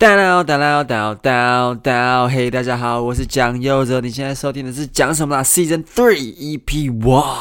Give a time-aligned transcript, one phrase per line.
[0.00, 7.36] 叨叨叨叨叨叨，嘿，大家好，我是蒋佑哲，你现在收听的是讲什么啦？Season Three EP One，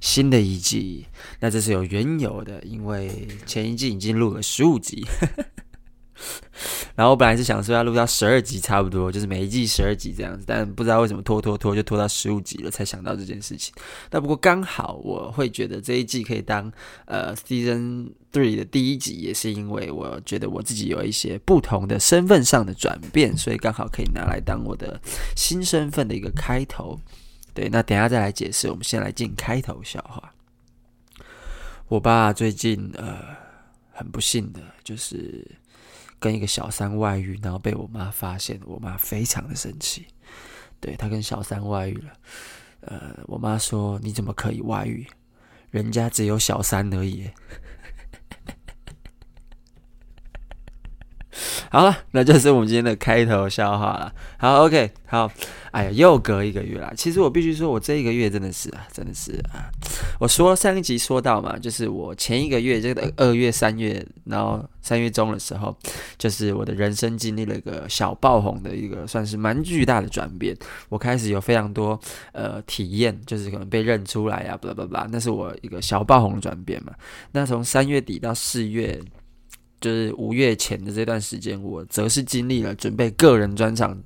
[0.00, 1.04] 新的一季。
[1.40, 5.06] 那这是有缘由的，因为前一季已经录了十五集。
[6.94, 13.72] 然后我本来是想说要录到十二集差不多，就是每一季十二集这样子，但不知道为什么拖拖拖就拖到十五集了，才想到这件事情。
[14.10, 16.70] 那不过刚好我会觉得这一季可以当
[17.06, 25.00] 呃 Season Three 的第一集，也是因为我觉得我自己有一些不同的身份上的转变，所以刚好可以拿来当我的
[25.34, 27.00] 新身份的一个开头。
[27.54, 30.34] 对，那等下再来解释，我们先来进开头笑话。
[31.88, 33.18] 我爸最近呃
[33.90, 35.44] 很不幸的就是。
[36.20, 40.06] 跟一个小三外遇，然后被我妈发现，我妈非常的生气。
[40.78, 42.12] 对，他跟小三外遇了，
[42.82, 45.06] 呃，我妈说：“你怎么可以外遇？
[45.70, 47.28] 人家只有小三而已。”
[51.70, 54.12] 好了，那就是我们今天的开头笑话了。
[54.38, 55.30] 好，OK，好。
[55.72, 56.92] 哎呀，又隔一个月了。
[56.96, 59.70] 其实我必须说，我这一个月真的是啊，真的是啊。
[60.18, 65.76] 我说上一集说到嘛，就是我前一个月，这个二月、三月，然后三月中的时候，
[66.18, 70.56] 就是我的人生经历了一个小爆红的一个，算是蛮巨大的转变。
[70.88, 71.96] 我开始有非常多
[72.32, 76.92] 呃体验，就是可能被认出来呀，巴拉巴拉，那是我一个小爆红的转变嘛。
[77.30, 79.00] 那从三月底到四月。
[79.80, 83.98] 就是五月前的这段时间，我则是经历了准备个人专场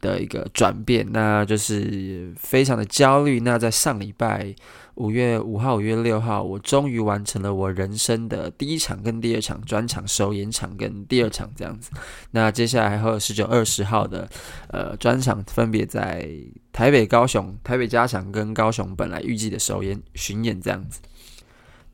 [0.00, 3.40] 的一个转变，那就是非常的焦虑。
[3.40, 4.54] 那在上礼拜
[4.96, 11.90] 五月五号、五月六号，我终于完成了我人生的第一场跟第二场专场首演场跟第二场这样子。
[12.32, 14.28] 那接下来还有十九、二十号的
[14.68, 16.28] 呃专场，分别在
[16.72, 21.00] 台北、高雄、台北加场跟高雄本来预计的首演巡演这样子。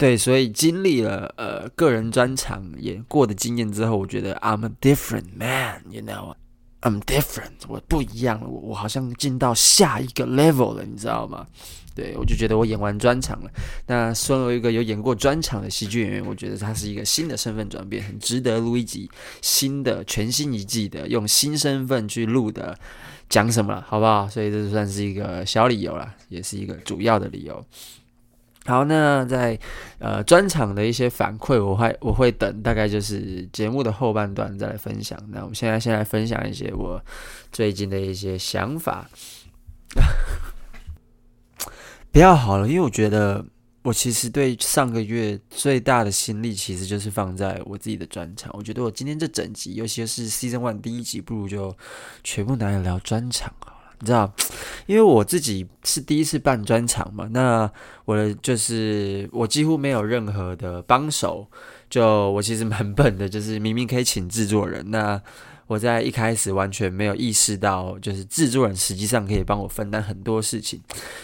[0.01, 11.47] 对，所以经历了呃个人专场演过的经验之后，我觉得 I'm a different man，you know，I'm different，我不一样了，我我好像进到下一个 level 了，你知道吗？
[11.94, 13.50] 对，我就觉得我演完专场了。
[13.88, 19.06] 那身为一个有演过专场的喜剧演员，我觉得他是一个新的身份转变，很值得录一集
[19.43, 22.75] 新的全新一季的用新身份去录的
[23.28, 24.27] 讲什么了，好不好？
[24.27, 27.62] 所以这算是一个小理由了，也是一个主要的理由。
[28.66, 29.59] 好，那在
[29.98, 35.19] 呃专场的一些反馈，我会我会等大概就是节目的后半段再来分享。
[35.28, 37.03] 那我们现在先来分享一些我
[37.50, 39.09] 最近的一些想法。
[42.12, 43.44] 不要好了，因为我觉得
[43.82, 48.53] 我其实对上个月最大的心力其实就是放在我自己的专场。
[48.54, 51.75] 我觉得我今天这整集，尤其是 Season One 第一集，不如就
[52.22, 53.80] 全部拿来聊专场啊。
[54.00, 54.31] 你知道，
[54.87, 57.71] 因为我自己是第一次办专场嘛，那
[58.05, 61.47] 我的就是我几乎没有任何的帮手，
[61.88, 65.21] 就我其实蛮笨的，就是明明可以请制作人，那
[65.66, 70.81] 我在一开始完全没有意识到，就是制作人实际上可以帮我分担很多事情，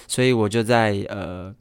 [0.06, 1.54] 所以我就在呃。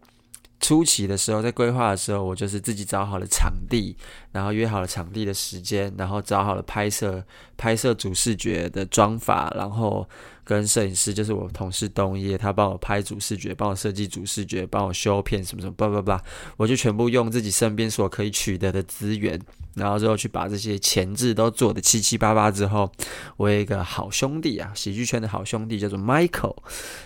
[0.61, 3.95] 初期的时候，在规划的时候，我就是自己找好了场地，
[4.31, 7.23] 然后约好了场地的时间，然后找好了拍摄
[7.55, 10.07] 拍摄主视觉的妆法，然后
[10.45, 16.21] 跟摄影师，就是我同事东叶，他帮我拍主视觉，帮我设计主视觉，帮我修片什么什么，叭叭叭，
[16.55, 19.37] 我就全部用自己身边所可以取得的资源。
[19.73, 22.89] 然后之后去把这些前置都做的七七八八之后，
[23.35, 26.55] 我有一个好兄弟啊，喜剧圈的好兄弟叫做 Michael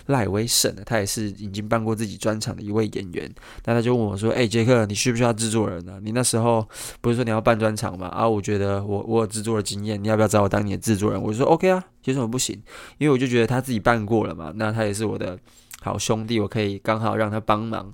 [0.06, 3.28] 赖威胜，他也是已经办过自己专场的一位演员。
[3.64, 5.98] 那他就问我说：“哎，杰克，你需不需要制作人呢？
[6.00, 6.64] 你那时候
[7.00, 8.06] 不是说你要办专场吗？
[8.06, 12.60] 啊，我觉得我我有制作的经验，你要不要找我当你的制作人？”我就说：“OK 啊，有什么不行？
[12.98, 15.38] 因为我就觉得他自己办过了嘛，那他也是我的
[15.80, 17.92] 好兄弟，我可以刚好让他帮忙。”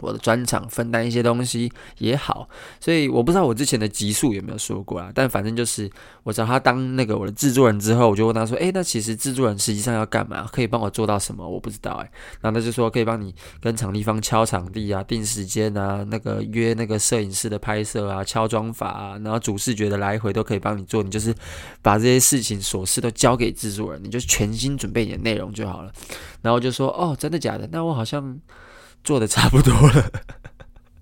[0.00, 2.48] 我的专场分担一些东西也好，
[2.80, 5.90] 所以我不知道我之前的集数有没有说过啊，但反正就是
[6.22, 10.46] 我找他当那个我的制作人之后，我就问他说：“诶，那其实制作人实际上要干嘛？
[10.52, 11.48] 可以帮我做到什么？
[11.48, 12.10] 我不知道诶。
[12.40, 21.02] 然后他就说可以帮你跟场地方敲场地啊、定时间啊、那个约那个摄影师的拍摄啊、敲妆法啊，然后主视觉的来回都可以帮你做。
[21.02, 21.34] 你就是
[21.82, 25.92] 把这些事情琐事都交给制作人，你就全心准备你的内容就好了。
[26.42, 27.68] 然后就说：哦，真的假的？
[27.72, 28.38] 那我好像。
[29.06, 30.10] 做的差不多了，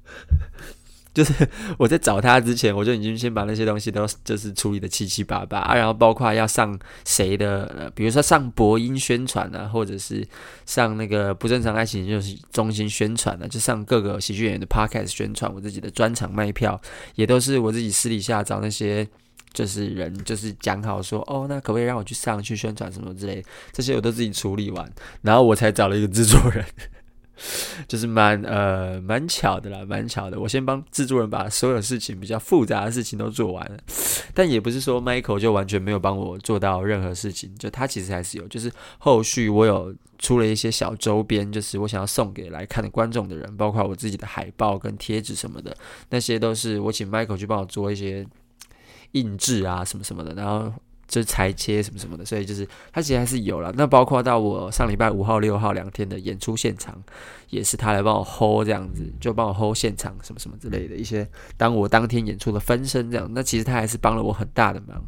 [1.15, 1.33] 就是
[1.79, 10.27] 我在找他之前，我就已经先把那些东西都就是处理的七七八八啊，然后包括要上谁的，比如说上播音宣传啊，或者是
[10.67, 16.79] 上那个不正常爱情就是中心宣传啊，就上各个喜剧演员的 podcast 宣传，我自己的专场卖票
[17.15, 19.09] 也都是我自己私底下找那些
[19.55, 24.93] 就是人，就是讲好说哦，那可不可以让我去上去宣传什么之类的，这些我都自己处理完，
[25.23, 26.63] 然后我才找了一个制作人。
[27.89, 30.39] 就是蛮呃蛮巧的啦，蛮巧的。
[30.39, 33.77] 我先帮制作人把所有事情比较复杂的事情都做完了，
[34.33, 45.77] 但也不是说 Michael 就完全没有帮我做到任何事情，就他其实还是有，就是后续我有出了一些小周边，就是我想要送给来看的观众的人，包括我自己的海报跟贴纸什么的，
[46.11, 48.27] 那些都是我请 Michael 去帮我做一些
[49.13, 50.73] 印制啊什么什么的，然后。
[51.07, 53.73] 就是裁切什么什么的，所以就是它其实还是有了。
[53.77, 56.97] 那包括到我上礼拜五号、六号两天的演出现场，
[57.55, 63.31] 也是他来帮我 hold 这样子，就帮我 hold 现场什么什么之类的一些，当我当天演出的分身这样。
[63.33, 65.03] 那其实他还是帮了我很大的忙，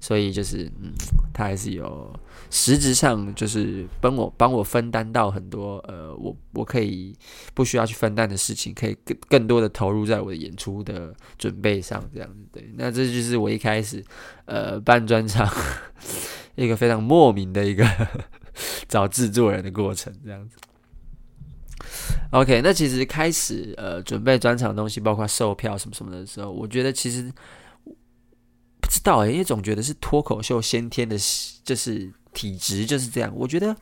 [0.00, 0.92] 所以就是嗯，
[1.32, 2.12] 他还是有
[2.50, 7.16] 实质上就是帮我帮我分担到很多呃，我我可以
[7.54, 12.44] 不需要去分担的事情，可以更更多的投入在我的演出的准备上这样子。
[12.52, 14.04] 对，那这就是我一开始
[14.46, 15.48] 呃办专场。
[16.54, 17.82] 一个非常莫名的一个
[18.86, 20.58] 找制作人的过程，这样子。
[22.30, 27.32] OK，那其实开始呃准备专场的东西，包括售票什么什么的时候，我觉得其实
[28.80, 31.16] 不知道哎，因为总觉得是脱口秀先天的，
[31.64, 33.32] 就是体质就是这样。
[33.34, 33.76] 我觉得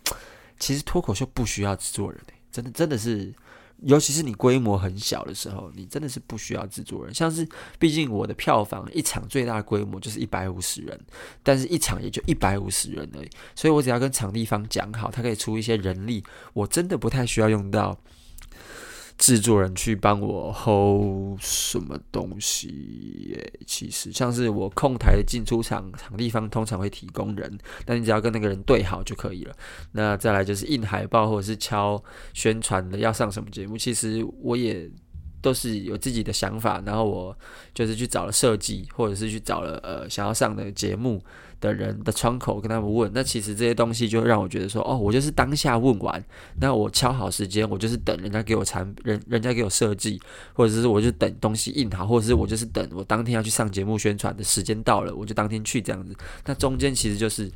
[0.59, 2.21] 其实脱口秀不需要制作人，
[2.51, 3.35] 真的真的是。
[3.83, 7.15] 尤其是你规模很小的时候，你真的是不需要制作人。
[7.15, 7.49] 像是，
[7.79, 11.01] 毕竟我的票房一场最大的规模就是一百五十人，
[11.43, 13.31] 但是一场也就一百五十人而已。
[13.55, 16.23] 所以我只要跟场地方讲好，他可以出一些人力，
[16.53, 17.99] 我真的不太需要用到。
[19.21, 22.69] 制作人去帮我 hold 什么东西
[23.29, 23.53] 耶？
[23.67, 29.55] 其实像是我控台的进出场，场地方通常会提供人，但你只要跟那个人对好就可以了。
[29.93, 32.03] 那再来就是印海报或者是敲
[32.33, 34.91] 宣传的要上什么节目，其实我也
[35.41, 37.37] 都是有自己的想法，然后我
[37.75, 41.23] 就是去找了设计，或者是去找了呃想要上的节目。
[41.61, 46.25] 的人的窗口跟他们问，那其实这些东西就让我觉得说，哦，我就是当下问完，
[46.59, 50.19] 那我敲好时间，我就是等人家给我产人，人家给我设计，
[50.55, 56.17] 或者是我就等东西印好，或者是我就是等我当天要去上节目宣传的时间到了，我就当天去这样子。
[56.47, 57.53] 那中间其实就是。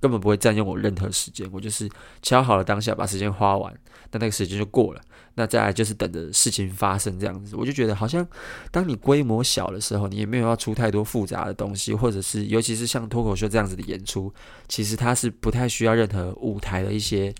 [0.00, 1.88] 根本不会占用我任何时间，我就是
[2.20, 3.72] 敲好了当下把时间花完，
[4.12, 5.00] 那那个时间就过了。
[5.34, 8.26] 那再来就是等着事情发生这样子，我就觉得好像
[8.70, 14.32] 当你规模小的时候，你也没有要出太多复杂的东西，或者是尤其是像脱口秀这样子的演出，
[14.68, 17.34] 其实它是不太需要任何舞台的一些。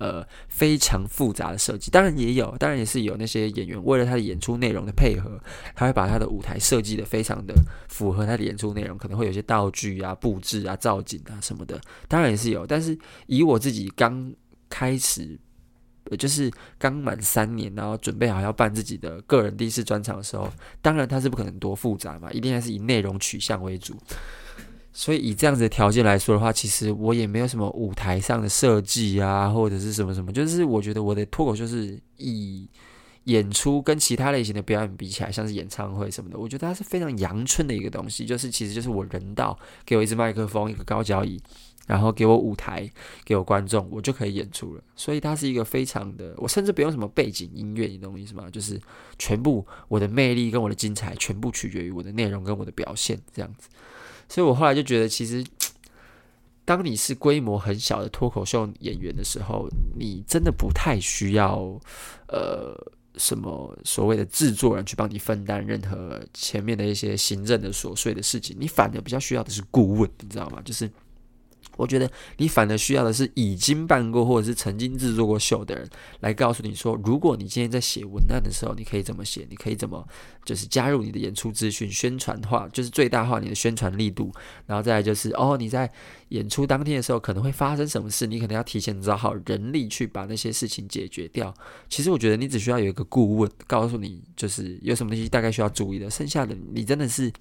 [0.00, 5.40] 呃，非常复杂的设计，当然也有，当然也是有那些演员为了他的演出内容的配合，
[5.74, 7.52] 他会把他的舞台设计得非常的
[7.88, 12.64] 符合他的演出内容，可能会有些道具啊、布置啊、造景啊什么的，当然也是有。
[12.64, 12.96] 但是
[13.26, 14.32] 以我自己刚
[14.70, 15.36] 开始，
[16.16, 20.50] 就是刚满三年，然后准备好要办自己的个人第一次专场的时候，
[20.80, 23.96] 当然他是不可能多复杂嘛，一定还是以内容取向为主。
[24.92, 32.68] 所以以这样子的条件来说的话，其实我也没有什么舞台上的设计啊，或者是什么什么，就是我觉得我的脱口秀是以
[33.24, 41.40] 演出跟其他类型的表演比起来，像是演唱会什么的，我觉得它是非常阳春的一个东西，就是其实就是我人到，给我一支麦克风，一个高脚椅，
[41.88, 42.88] 然后给我舞台，
[43.24, 44.82] 给我观众，我就可以演出了。
[44.94, 48.44] 所以它是一个非常的，我甚至不用什么背景音乐，你懂我意思吗？
[48.50, 48.78] 就是
[49.18, 53.70] 全部我的魅力跟我的精彩，全部取决于我的内容跟我的表现，这样子。
[54.28, 55.42] 所以我后来就觉得，其实，
[56.66, 59.66] 当你是规模很小的脱口秀演员的时候，
[59.98, 61.80] 你真的不太需要，
[62.26, 62.76] 呃，
[63.16, 70.60] 什么所谓的制作人去帮你分担任何前面的一些行政的琐碎的事情，你反而比较需要的是顾问，你知道吗？
[70.62, 70.90] 就是。
[71.78, 75.88] 我觉得你反而需要的是已经办过或者是曾经制作过秀的人
[76.20, 80.06] 来告诉你说，如果你今天在写文案的时候，你可以怎么写，你可以怎么
[80.44, 84.32] 就是加入你的演出资讯、宣传化，就是最大化你的宣传力度。
[84.66, 85.90] 然后再来就是哦，你在
[86.30, 91.54] 演出当天的时候可能会发生什么事，你可能要提前找好人力去把那些事情解决掉。
[91.88, 97.32] 其实我觉得你只需要有一个顾问告诉你，就是有什么东西大概需要注意的，剩下的你真的是。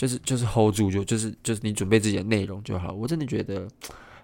[0.00, 2.90] 就是就是 hold 住，就就是就是你准备自己的内容就好。
[2.90, 3.68] 我真的觉得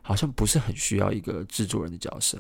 [0.00, 2.38] 好像不是很需要一个制作人的角色。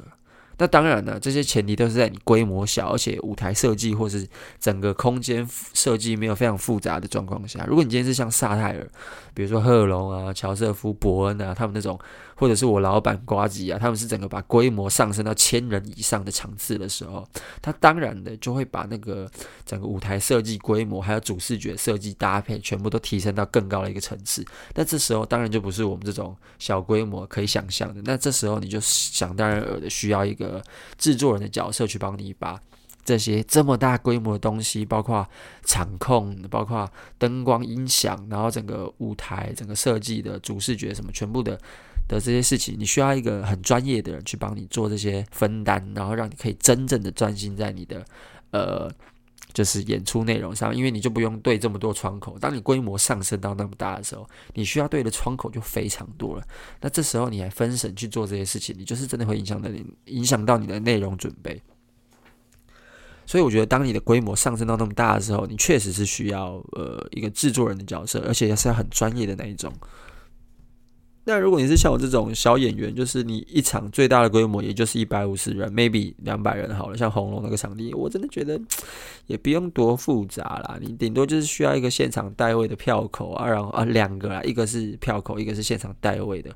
[0.56, 4.26] 那当然了，这些前提都是在你规模小，而且舞台设计或是
[4.58, 7.62] 整个空间设计没有非常复杂的状况下。
[7.66, 8.90] 如果你今天是像萨泰尔，
[9.34, 12.00] 比如说赫龙啊、乔瑟夫、伯恩啊，他们那种，
[12.36, 17.26] 或者是我老板呱吉啊，他们是整个把规模上升到千人以上的场次的时候，
[17.60, 19.28] 他当然的就会把那个
[19.64, 24.44] 整个舞台设计规模，还有主视觉设计搭配，全部都提升到更高的一个层次。
[24.74, 28.00] 那这时候当然就不是我们这种小规模可以想象的。
[28.04, 30.62] 那这时候你就想当然尔的需要一个。
[30.98, 32.60] 制作人的角色去帮你把
[33.04, 35.26] 这些这么大规模的东西，包括
[35.64, 41.56] 场控，包括灯光音响，然后整个舞台、整个设计的主视觉什么，全部的
[42.08, 48.04] 的这些事情，你需要一个很专业的人去帮你做这些分担，然后让你可以真正的专心在你的
[48.50, 48.90] 呃
[49.52, 52.38] 就是演出内容上，因为你就不用对这么多窗口。
[52.38, 56.46] 当你规模上升到那么大的时候，你需要对的窗口就非常多了。
[56.80, 61.60] 那这时候你还分神去做这些事情，你就是真的会影响到你，影响到你的内容准备。
[63.24, 69.72] 所以我觉得，当你的规模上升到那么大的时候，你确实是需要呃一个制作人的角色，而且也是要很专业的那一种。
[71.28, 76.96] 那如果你是像我这种小演员，就是你一场最大的规模也就是一百五十人，maybe 两百人好了。
[76.96, 78.60] 像红龙那个场地，我真的觉得
[79.26, 86.48] 也不用多复杂啦，你顶多就是需要一个现场带位的票口啊，然后啊两个啦，一个是票口，一个是现场带位的，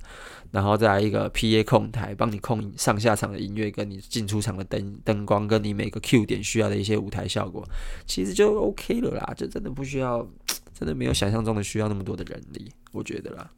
[0.52, 7.68] 然后再来一个 PA 控台，帮你控上下场的音乐，跟你进出场的灯灯光，跟你每个 Q 点需要的一些舞台效果，
[8.06, 10.24] 其实就 OK 了啦，就真的不需要，
[10.72, 13.50] 真的没有想象中的需要那么多的人力，我觉得啦。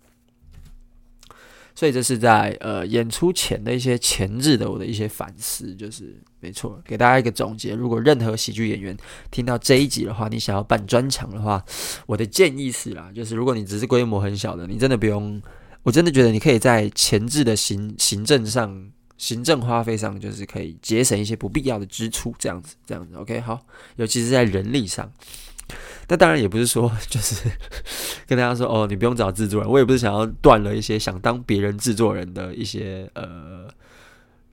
[1.74, 7.74] 所以这是在呃演出前的一些前置的我的一些反思，就是没错，给大家一个总结。
[7.74, 8.96] 如果任何喜剧演员
[9.30, 11.64] 听到这一集的话，你想要办专场的话，
[12.06, 15.40] 我的建议是啦，就是如果你只是规模很小的，你真的不用，
[15.82, 23.60] 我真的觉得你可以在前置的行行政上、行政花费上，就是可以节省一些不必要的支出，这样子，这样子，OK，好，
[23.96, 25.10] 尤其是在人力上。
[26.08, 27.48] 那当然也不是说 就是
[28.26, 29.70] 跟大家说哦，你不用找制作人。
[29.70, 33.68] 我也不是想要断了一些想当别人制作人的一些呃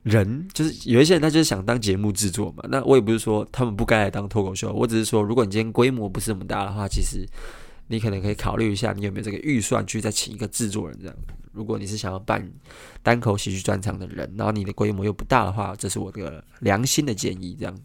[0.04, 2.64] 人，就是有一些人他就是想当节目制作嘛。
[2.70, 7.28] 那我也不是说他们不该来当脱口秀，我只是说，如果你今天规模不是那么大的话，其实
[7.88, 11.16] 你可能可以考虑一下，你有没有这个预算去再请一个制作人这样。
[11.52, 12.48] 如果你是想要办
[13.04, 17.82] 单口喜剧专场的人，然后你的规模又不大的话，这是我的良心的建议，这样子。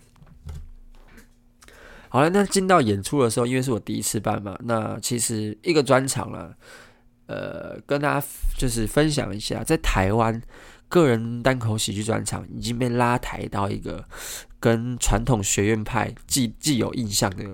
[2.15, 6.55] 好了，那进到演出的时候，因为是我第一次办嘛，那其实一个专场了，
[7.27, 10.41] 呃，跟大家就是分享一下，在台湾
[10.89, 14.05] 个人单口喜剧专场已经被拉抬到一个
[14.61, 17.45] 跟传统学院派既既有印象的。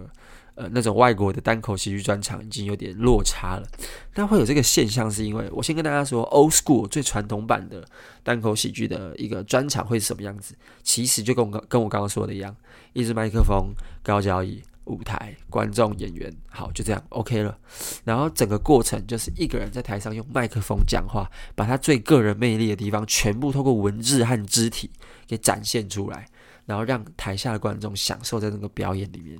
[0.61, 3.67] 呃，那种外国的单口喜剧专场已经有点落差了。
[4.15, 7.83] 那会有这个现象，是因为我先跟大家说，old school 最传统版的
[8.23, 10.55] 单口喜剧的一个专场会是什么样子？
[10.83, 12.55] 其实就跟我跟我刚刚说的一样，
[12.93, 17.57] 一支麦克风、高脚椅、舞台、观众、演员，好，就这样 OK 了。
[18.05, 24.91] 然后整个过程就是一个人在台上用麦克风讲话，把他最个人魅力的地方全部透过文字和肢体
[25.27, 26.29] 给展现出来。
[26.71, 29.37] 然后让台下的观众享受在那个表演里面，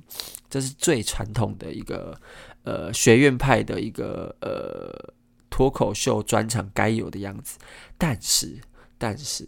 [0.49, 2.19] 这是最传统的一个
[2.63, 5.13] 呃学院派的一个呃
[5.49, 7.57] 脱口秀专场该有的样子。
[7.97, 8.59] 但是，
[8.97, 9.47] 但是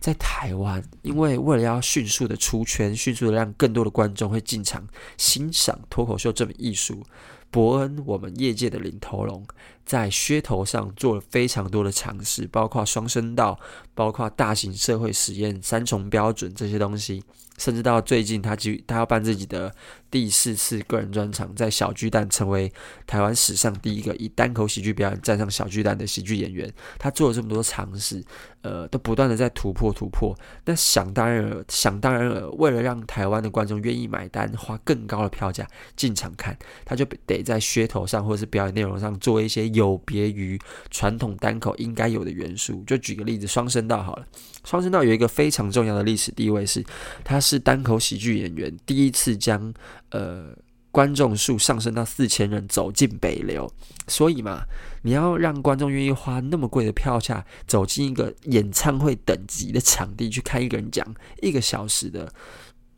[0.00, 4.82] 在台湾，因为为了要迅速的出圈，迅速的让更多的观众会进场
[5.18, 7.04] 欣赏脱口秀这门艺术。
[7.50, 9.44] 伯恩，我们业界的领头龙，
[9.90, 13.58] 在噱头上做了非常多的尝试，包括双声道，
[13.92, 17.24] 包括大型社会实验、三重标准这些东西。
[17.58, 19.70] 甚至到最近，他去他要办自己的
[20.10, 22.72] 第四次个人专场，在小巨蛋成为
[23.06, 26.72] 台湾史上第一个以单口喜剧表演站上小巨蛋的喜剧演员。
[26.98, 28.24] 他做了这么多尝试，
[28.62, 30.34] 呃，都不断的在突破突破。
[30.64, 40.58] 那想当然了，想当然了，为了让台湾的观众愿意买单，花更高的票价进场看，他就得在噱头上或者是表演内容上做一些有别于
[40.90, 42.82] 传统单口应该有的元素。
[42.84, 44.26] 就举个例子，双声道好了，
[44.64, 46.84] 双声道有一个非常重要的历史地位是，
[47.24, 47.60] 它是。
[47.70, 49.72] 单口喜剧演员第一次将
[50.10, 50.46] 呃
[50.90, 53.70] 观众数上升到四千人走进北流，
[54.08, 54.62] 所以嘛，
[55.02, 61.06] 你要让观众愿意花那么贵的票价走进一个演唱会等级的场地去看一个人讲
[61.42, 62.32] 一个小时的，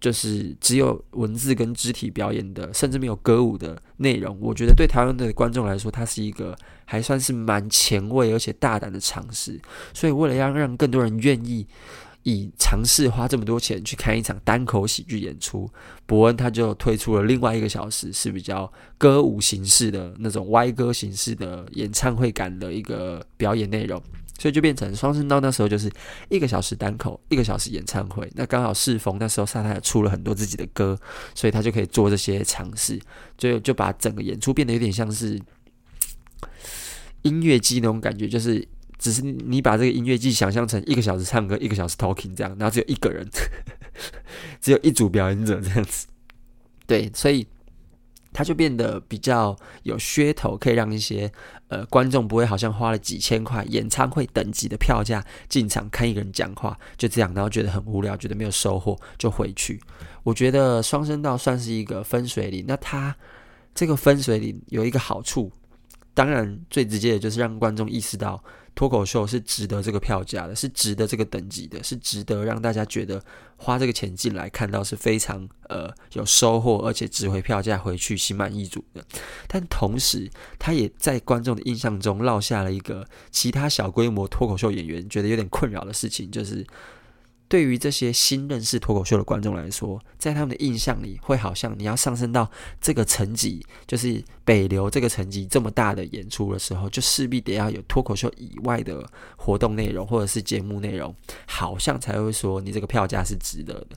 [0.03, 9.61] 就是只有文字跟肢体表演的，甚至没有歌舞的内容，我觉得对台湾的观众来说，它是一个还算是蛮前卫而且大胆的尝试。
[9.95, 11.65] 所以为了要让更多人愿意。
[12.25, 15.69] 以尝试花这么多钱去看一场单口喜剧演出，
[16.07, 24.01] 伯恩他就推出了另外一个小时是比较歌舞形式的那种歪歌形式的演唱会感的一个表演内容，
[24.39, 25.91] 所以就变成双声道那时候就是
[26.29, 28.31] 一个小时单口，一个小时演唱会。
[28.37, 30.97] 那刚好适逢那时候沙泰出了很多自己的歌，
[31.35, 33.01] 所以他就可以做这些尝试，
[33.37, 35.41] 就就把整个演出变得有点像是
[37.23, 38.69] 音乐机那种感觉，就是。
[39.03, 43.29] 只是你把这个音乐季想象成一个小时唱歌，一个小时 talking 这样，然后只有一个人，
[44.63, 46.07] 只有一组表演者这样子，
[46.87, 47.45] 对，所以
[48.33, 51.31] 它就变得比较有噱头，可以让一些
[51.67, 59.81] 呃观众不会好像花了几千块演唱会等级的票价进场看一个人讲话，就这样，然后觉得很无聊，觉得没有收获就回去。
[60.23, 63.17] 我觉得双声道算是一个分水岭，那它
[63.75, 65.51] 这个分水岭有一个好处。
[66.15, 73.23] 当然，最直接的就是让观众意识到脱口秀是值得这个票价的，是值得这个等级的，是值得让大家觉得
[73.57, 79.05] 花这个钱进来看到是非常呃有收获，而且值回票价回去心满意足的。
[79.47, 86.67] 但同时，他也在观众的印象中落下了一个其他小规模脱口秀演员觉得有点困扰的事情，就是。
[87.53, 99.07] 对于这些新认识脱口秀的观众来说，在他们的印象里，会好像你要上升到这个层级，就是北流这个层级这么大的演出的时候，就势必得要有脱口秀以外的
[99.37, 101.15] 活动内容或者是节目内容，
[101.47, 103.89] 好像才会说你这个票价是值得的。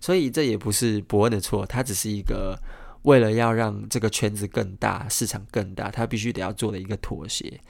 [0.00, 2.56] 所以这也不是伯恩的错，他只是一个
[3.02, 7.60] 为了要让这个圈子更大、市场更大，他必须得要做的一个妥协。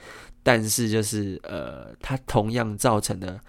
[0.43, 3.41] 但是就是呃，他同样造成的。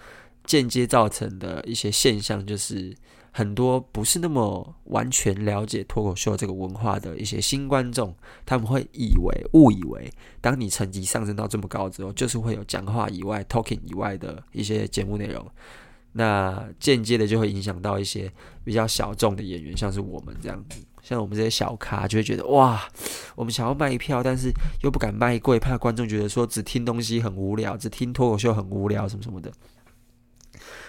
[0.46, 2.94] 间接造成的一些现象，就是
[3.32, 8.14] 很多不是那么完全了解脱口秀这个文化的一些新观众，
[8.46, 10.10] 他们会以为误以为，
[10.40, 15.44] 当你成绩上升到这么高之后，就是会有讲话以外、talking 以外的一些节目内容。
[16.12, 18.32] 那间接的就会影响到一些
[18.64, 22.82] 比较小众的演员，像是我们这样子，像我们这些小咖，就会觉得哇，
[23.34, 24.50] 我们想要卖票，但是
[24.82, 29.52] 又不敢卖贵，怕观众觉得说只听东西很无聊，只听脱口秀很无聊，什么什么的。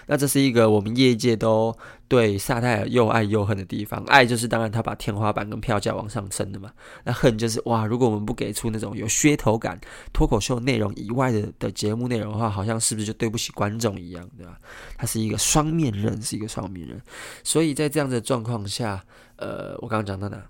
[0.08, 1.72] 那这是一个我们业界都
[2.08, 4.02] 对萨泰尔又爱又恨的地方。
[4.06, 6.72] 爱就是当然他把天花板跟票价往上升的嘛。
[7.04, 9.78] 那恨就是哇，如果我们不给出那种有噱头感、
[10.12, 14.58] 脱口秀内容以外的的节目内容的话，好像是不是就对不起观众一样，对吧？
[14.96, 17.00] 他是一个双面人，是一个双面人。
[17.44, 19.04] 所以在这样的状况下，
[19.36, 20.42] 呃，我刚刚讲到哪？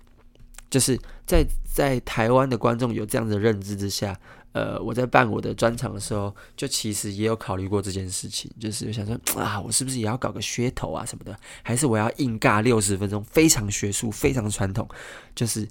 [0.69, 4.19] 就是在在台湾的观众有这样的认知之下。
[4.51, 14.89] 呃，我在办我的专场的时候，就其实也有考虑过这件事情，就是想说啊，我是不是也要搞个噱头啊什么的，还是我要硬尬六十分钟，非常学术、非常传统，
[15.35, 15.67] 就是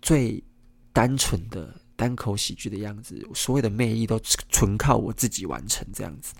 [0.00, 0.42] 最
[0.90, 6.32] 单纯的单口喜剧的样子，所有的魅力都纯靠我自己完成这样子。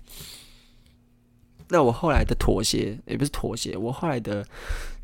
[1.69, 4.43] 那我后来的妥协，也不是妥协，我后来的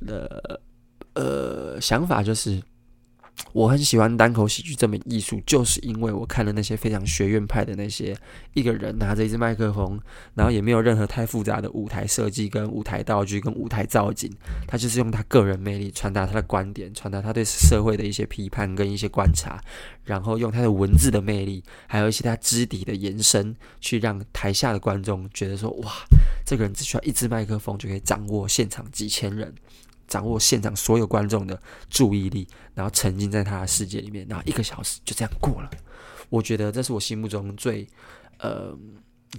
[0.08, 0.60] 的
[1.14, 2.60] 呃想法就是。
[3.54, 8.16] 我很喜欢单口喜剧这门艺术，就是因为我看了那些非常学院派的那些
[8.54, 10.00] 一个人拿着一支麦克风，
[10.36, 14.32] 然后也没有任何太复杂的舞台设计、跟舞台道具、跟舞台造景，
[14.68, 19.60] 他就是用他个人魅力传达他的观点，传达他对社会的一些批判跟一些观察，
[20.04, 25.92] 然后用他的文字的魅力，还有一些他肢体的延伸，去让台下的观众觉得说：哇，
[26.46, 29.54] 这个人只需要一支麦克风就可以掌握现场几千人。
[30.12, 31.58] 掌握现场所有观众的
[31.90, 32.46] 注意力，
[32.76, 35.72] 然后沉浸在他的世界里面，然后一个小时就这样过了。
[36.28, 37.88] 我觉得这是我心目中最，
[38.40, 38.78] 呃，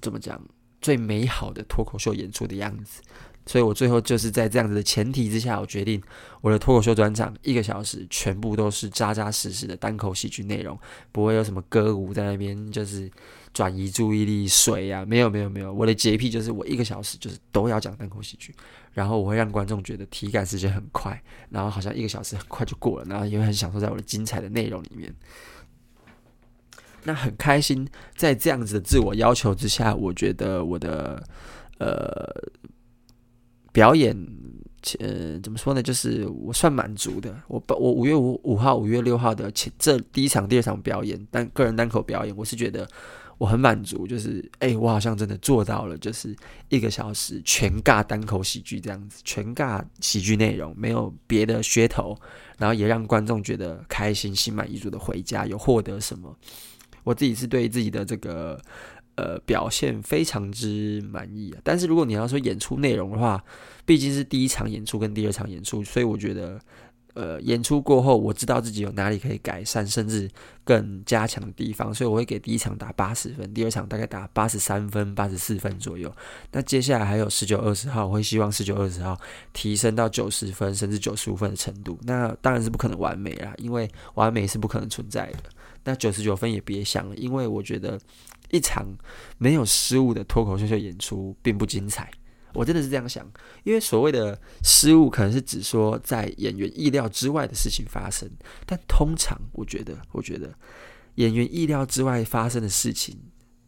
[0.00, 0.40] 怎么讲，
[0.80, 3.02] 最美好的脱口秀演出的样子。
[3.46, 6.02] 所以我最后就是在这样子的前提之下，我决定
[6.40, 10.78] 我的脱口秀专场一个小时全部都是扎扎实实的单口喜剧内容，
[11.10, 13.10] 不会有什么歌舞在那边，就是。
[13.54, 18.50] 转移注意力，水呀、啊，没有没有没有，我的洁癖就是我一个小时就是都要讲单口喜剧，
[18.94, 25.14] 然后我会让观众觉得体感时间很快，然后好像一个小时很快就过了，然后也会很享受在我的精彩的内容里面。
[27.04, 31.22] 那很开心，在这样子的自我要求之下，我觉得我的
[31.76, 32.26] 呃
[33.72, 34.16] 表演，
[35.00, 37.34] 呃怎么说呢，就是我算满足的。
[37.48, 42.88] 我我五月五五号、五月六号的前这第一场、第二场表演，单个人单口表演，我是觉得。
[43.38, 46.36] 我很满足，就是哎、我好像真的做到了，就是
[46.68, 52.16] 一个小时全尬单口喜剧这样子，全尬喜剧内容，没有别的噱头，
[52.56, 56.36] 然后也让观众觉得开心、心满意足的回家，有获得什么？
[57.02, 58.60] 我自己是对自己的这个
[59.16, 61.60] 呃表现非常之满意啊。
[61.62, 63.42] 但是如果你要说演出内容的话，
[63.84, 66.60] 毕竟是第一场演出跟第二场演出，所以我觉得。
[67.14, 70.26] 呃，演出过后，我知道自己有哪里可以改善，甚至
[70.64, 76.10] 更加强的地方，所以我会给第一场打八十分，第二场大概打八十三分、八十四分左右。
[76.52, 79.14] 那接下来还有十九、二十号，我会希望十九、二十号
[79.52, 81.98] 提升到九十分，甚至九十五分的程度。
[82.04, 85.50] 那当然是不可能完美啦，因为完美是不可能存在的。
[85.84, 88.00] 那九十九分也别想了，因为我觉得
[88.50, 88.86] 一场
[89.38, 92.10] 没有失误的脱口秀秀演出并不精彩。
[92.54, 93.26] 我真的是这样想，
[93.64, 98.30] 因为所谓的失误，可能是指说在演员意料之外的事情发生，
[98.66, 100.54] 但通常我觉得，我觉得
[101.14, 103.18] 演员意料之外发生的事情，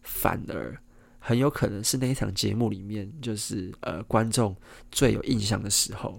[0.02, 0.78] 反而
[1.18, 4.54] 很有可能是那一场节目里面，就是呃观众
[4.90, 6.18] 最有印象的时候，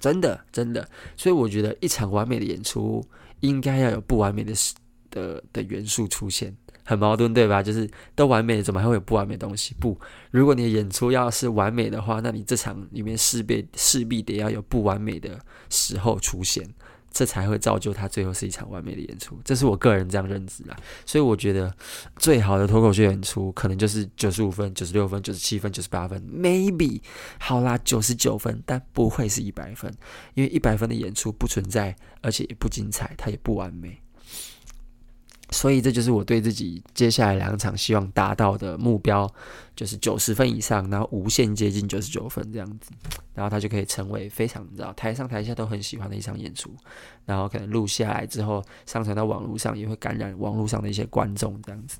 [0.00, 3.00] 真的真的，所以我觉得一场完美的演出，
[3.44, 4.52] 应该要有不完美的
[5.10, 6.56] 的的元素出现。
[6.86, 7.62] 很矛盾，对吧？
[7.62, 9.74] 就是都完美，怎么还会有不完美东西？
[9.80, 9.98] 不，
[10.30, 16.62] 如果你的演出要是完美的话，那你这场里面势必势必得要有不完美的时候出现，
[17.14, 19.40] 这才会造就他最后是一场完美的演出。
[19.44, 20.76] 这是我个人这样认知啦。
[21.06, 21.72] 所以我觉得
[22.16, 27.00] 最好的脱口秀演出可能就是九十五分、九十六分、九十七分、九十八分，maybe
[27.38, 29.90] 好啦，九十九分，但不会是一百分，
[30.34, 34.03] 因为一百分的演出不存在，而且也不精彩，它也不完美。
[35.54, 39.32] 所以这就是我对自己接下来两场希望达到的目标，
[39.76, 42.90] 就是九十分以上，然后无限接近九十九分这样子，
[43.34, 46.74] 然后他就可以成为非常你知道台上台下都很喜欢的一场演出，
[47.24, 51.98] 然后可能录下来之后上传到网络上，也会感染网络上的一些观众这样子。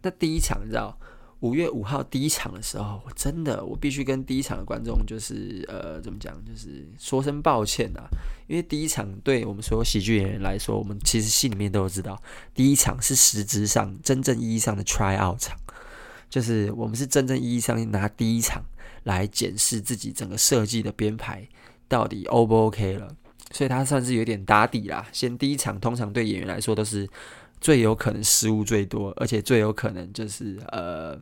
[0.00, 0.98] 那第一场你知道？
[1.44, 8.08] 五月五号第一场的时候，我真的我必须跟第一场的观众就是呃怎么讲，就是说声抱歉啊，
[8.46, 12.18] 因为第一场对我们所有喜剧演员来说，我们其实心里面都有知道，
[12.54, 15.54] 第一场是实质上真正意义上的 try out 场，
[16.30, 18.64] 就是我们是真正意义上拿第一场
[19.02, 21.46] 来检视自己整个设计的编排
[21.86, 23.14] 到底 O 不 OK 了，
[23.50, 25.06] 所以他算是有点打底啦。
[25.12, 27.06] 先第一场通常对演员来说都是
[27.60, 31.20] 最有可能失误最多，而且最有可能就是呃。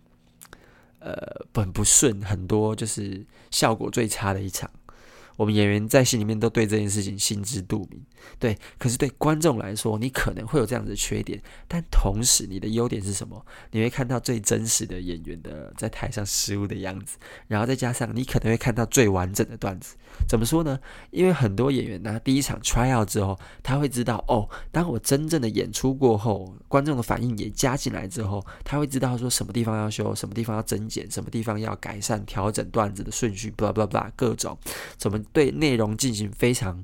[1.04, 4.70] 呃，很不顺，很多就是效果最差的一场。
[5.36, 8.00] 我们演员在心里面都对这件事情心知肚明，
[8.38, 8.56] 对。
[8.78, 13.44] 可是对观众来说，你可能会有这样的缺点，但同时你的优点是什么？
[13.70, 17.16] 你会看到最真实的演员的在台上失误的样子，
[17.48, 19.96] 然后再加上你可能会看到最完整的段子。
[20.28, 20.78] 怎么说呢？
[21.10, 34.58] 因为很多演员呢，第一场 try out 之后，他会知道哦，当我真正的演出过后，观众的反应也加进来之后，他会知道说什么地方要修，什么地方要增减，什么地方要改善、调整段子的顺序，blah blah blah，各种
[34.98, 35.21] 怎么。
[35.32, 36.82] 对内容进行非常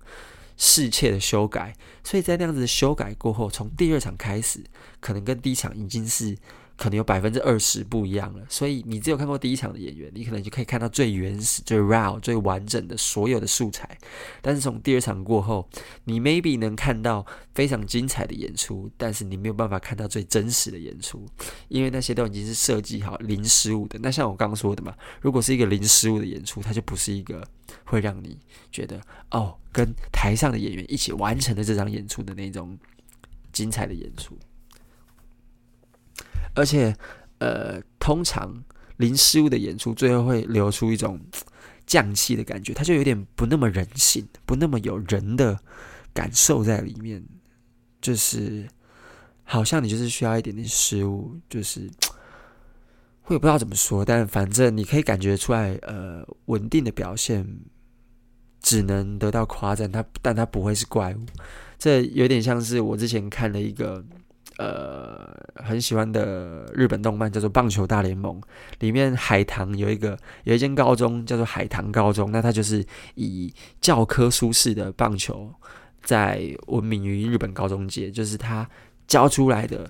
[0.57, 4.61] 适切的修改，所以在那样子的修改过后，从第二场开始，
[5.01, 6.37] 可能跟第一场已经是。
[6.79, 13.99] 可能有百分之二十不一样了，所以你只有看过第一场的演员，你可能就可以看到最原始、最 raw、最完整的所有的素材。
[14.41, 15.69] 但是从第二场过后，
[16.05, 21.27] 你 maybe 能看到非常精彩的演出，但是你没有办法看到最真实的演出，
[21.67, 23.99] 因为那些都已经是设计好零失误的。
[24.01, 27.45] 那像我刚刚说的嘛，如果是一个零失误的演出，它就不是一个
[27.83, 28.38] 会让你
[28.71, 29.01] 觉得
[29.33, 32.79] 哦，跟台上的演员一起完成的这场演出的那种
[33.53, 34.38] 精彩的演出。
[36.59, 36.92] 而且，
[37.38, 38.53] 呃，通常
[38.97, 41.21] 零失误的演出，最后会流出一种
[41.87, 45.57] 匠气的感觉，它就有点不那么人性，不那么有人的
[46.12, 47.25] 感受在里面，
[48.01, 48.66] 就是
[49.44, 51.88] 好像你就是需要一点点失误，就是
[53.27, 57.47] 我也不知道怎么说，但反正你可以感觉出来，呃，稳定的表现
[58.61, 61.25] 只能得到夸赞，它但它不会是怪物，
[61.79, 64.05] 这有点像是我之前看了一个。
[64.59, 68.40] 呃，很喜欢的日本动漫叫做《棒球大联盟》，
[68.81, 75.49] 里面海棠有一个有一间高中叫做海棠高中，那它就是以教科书式的棒球
[76.03, 78.68] 在闻名于日本高中界，就是他
[79.07, 79.88] 教出来的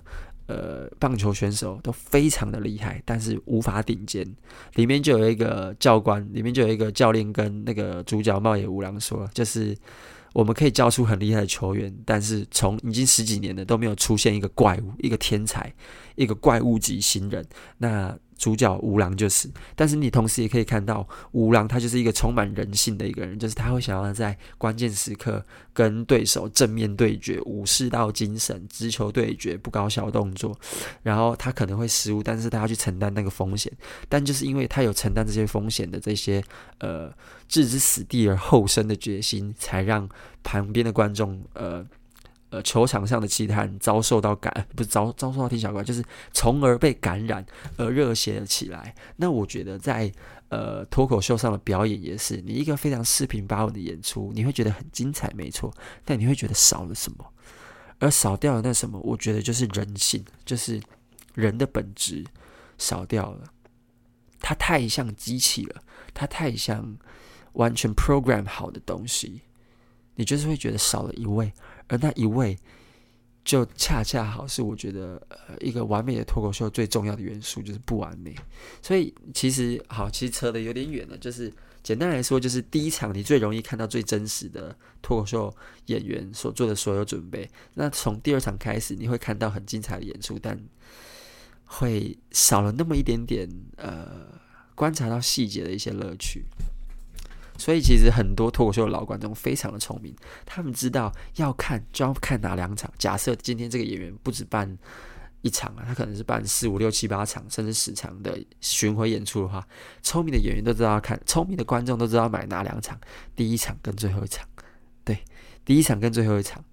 [0.48, 4.22] 呃棒球选手都非常的厉害，但是无法顶尖。
[4.74, 9.74] 里面就有一个教官，里面就有一个教练跟那个主角茂野无郎说，就是。
[10.32, 15.72] 我们可以教出很厉害的球员，但是从已经十几年了都没有出现一个怪物、一个天才、
[16.16, 17.46] 一个怪物级新人。
[17.78, 30.56] 那主角吾郎就是，但是你同时也可以看到吾郎，他就是一个充满人性的一个人，就是他会想要在关键时刻跟对手正面对决，武士道精神，直球对决，不搞小动作。
[31.02, 33.70] 然后他可能会失误，但是他要去承担那个风险。
[34.08, 36.42] 但就是因为他有承担这些风险的这些
[36.78, 37.12] 呃
[37.48, 40.08] 置之死地而后生的决心，才让
[40.42, 41.84] 旁边的观众呃。
[42.50, 47.44] 呃，球场上的其他人遭受到感，不是遭遭受到听小怪，就是从而被感染
[47.76, 48.94] 而热血了起来。
[49.16, 50.10] 那我觉得在
[50.48, 55.70] 呃脱口秀上的表演也是，你一个非常四平八稳的演出，你会觉得很精彩，没错，
[56.06, 57.32] 但你会觉得少了什么，
[57.98, 60.80] 而少掉了那什么，我觉得就是人性，就是
[61.34, 62.24] 人的本质
[62.78, 63.52] 少掉了。
[64.40, 65.82] 它太像机器了，
[66.14, 66.96] 它太像
[67.52, 69.42] 完全 program 好的东西，
[70.14, 71.52] 你就是会觉得少了一位。
[71.88, 72.56] 而那一位，
[73.44, 78.34] 就恰恰好是我觉得呃一个完美的脱口秀最重要的元素，就是不完美。
[78.82, 81.16] 所以其实好，其实扯得有点远了。
[81.16, 85.54] 就是简单来说，就是第一场你最容易看到最真实的脱口秀
[85.86, 87.48] 演员所做的所有准备。
[87.74, 90.60] 那从第二场开始，你会看到很精彩的演出，但
[91.64, 94.26] 会少了那么一点点呃
[94.74, 96.44] 观察到细节的一些乐趣。
[97.58, 100.14] 所以其实很多脱口秀的老观众非常的聪明，
[100.46, 102.90] 他们知道要看就要看哪两场。
[102.96, 104.78] 假设今天这个演员不止办
[105.42, 109.66] 一场啊，他可能是办四五六七八场，甚至十场的巡回演出的话，
[110.02, 112.98] 聪明的演员都知道要看，聪明的观众都知道买哪两场，
[113.36, 114.48] 第一场跟最后一场。
[115.04, 115.18] 对，
[115.64, 116.64] 第一场跟最后一场，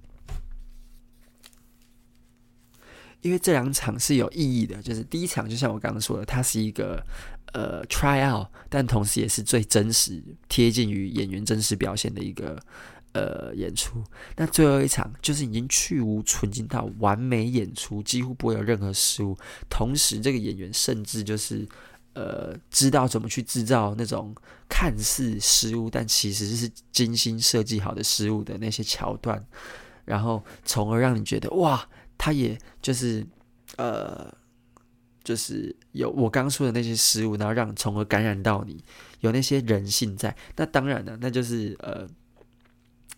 [3.22, 4.82] 因为这两场是有意义的。
[4.82, 7.02] 就是第一场，就像我刚刚说的，它是一个
[7.56, 12.62] 呃 try out，但同时也是最真实、贴近于演员真实表现的一个。
[13.18, 14.04] 呃，演出
[14.36, 19.38] 那最后一场就是已经去无存菁到完美演出，几乎不会有任何失误。
[19.70, 21.66] 同时，这个演员甚至就是
[22.12, 24.36] 呃，知道怎么去制造那种
[24.68, 29.42] 看似失误，但其实是精心设计好的失误的那些桥段，
[30.04, 31.88] 然后从而让你觉得哇，
[32.18, 33.26] 他也就是
[33.78, 34.30] 呃，
[35.26, 38.82] 就是有我刚说的那些失误，然后让从而感染到你，
[39.20, 40.34] 有那些人性在。
[40.56, 42.08] 那当然了，那就是呃。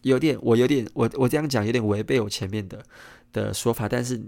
[0.03, 2.81] 有点，我有点，我我这样讲有点违背我前面的
[3.33, 3.89] 的说法。
[3.89, 4.21] 但是，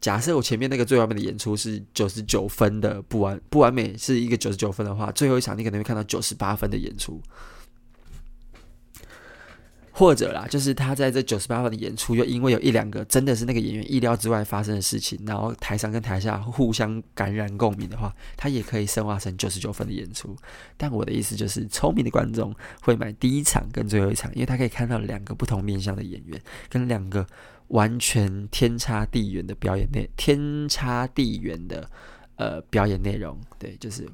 [0.00, 7.20] 假设我前面那个最完美的演出是九十九分的不完不完美是一个九十九分的话，最后一场你可能会看到九十八分的演出。
[10.02, 20.36] 或者啦，就是他在这九十八分的演出，又因为有一两个真的是那个演员意料之外发生的事情，然后台上跟台下互相感染共鸣的话，他也可以升华成九十九分的演出。
[20.76, 27.24] 但我的意思就是，聪明的观众会买第一场跟最后一场，因为他可以看到两个不同面向的演员，跟两个
[27.68, 31.88] 完全天差地远的表演内天差地远的
[32.34, 33.40] 呃表演内容。
[33.56, 34.04] 对，就是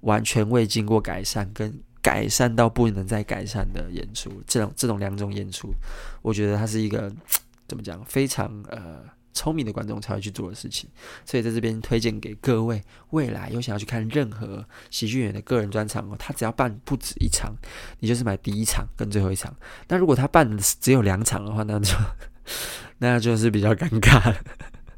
[0.00, 1.72] 完全未经过改善跟。
[2.06, 5.74] 改善到不能再改善的演出，这种这种两种演出，
[6.22, 7.12] 我觉得它是一个
[7.66, 9.00] 怎么讲，非常呃
[9.32, 10.88] 聪明的观众才会去做的事情。
[11.24, 17.52] 所以在这边推荐给各位，未来有想要去看任何喜剧演员的个人专场哦，他只要办不止一场，
[17.98, 19.52] 你就是买第一场跟最后一场。
[19.88, 21.92] 那如果他办只有两场的话，那就
[22.98, 24.36] 那就是比较尴尬了。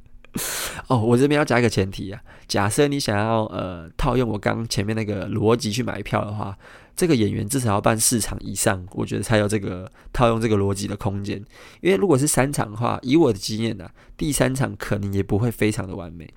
[0.89, 6.55] 哦，我这边要加一个前提啊，假设你想要呃套用我刚前面那个逻辑去买票的话。
[6.99, 11.37] 这个演员至少要办四场以上，我觉得才有这个套用这个逻辑的空间。
[11.81, 16.29] 因为如果是三场的话，以我的经验呢、第三场可能也不会非常的完美，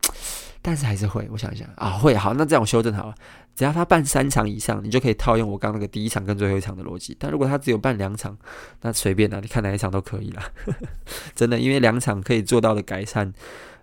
[0.61, 1.27] 但是还是会。
[1.31, 3.15] 我想一想啊，会好，那这样我修正好了。
[3.55, 7.17] 只要他办三场以上，你就可以套用我刚那个第一场跟最后一场的逻辑。
[7.19, 8.37] 但如果他只有办两场，
[8.81, 10.43] 那随便啦、你看哪一场都可以啦。
[11.33, 13.33] 真的，因为两场可以做到的改善。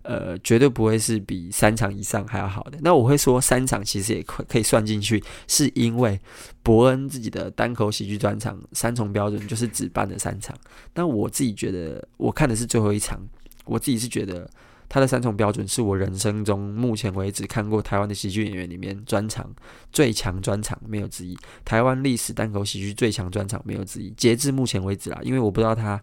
[0.02, 2.78] 呃，绝对不会是比三场以上还要好的。
[2.80, 6.18] 那我会说三场其实也可可以算进去，是因为
[6.62, 10.56] 伯恩自己的单口喜剧专场三重标准就是只办了三场。
[10.94, 13.20] 但我自己觉得，我看的是最后一场，
[13.64, 14.48] 我自己是觉得
[14.88, 19.52] 他的三重标准是我人生中目前为止看过台湾的喜剧演员里面专场
[19.92, 21.36] 最强专场，没有之一。
[21.64, 26.00] 台湾历史单口喜剧最强专场没有之一，截至目前为止啦，因为我不知道他。